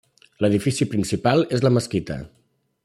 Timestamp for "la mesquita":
1.67-2.21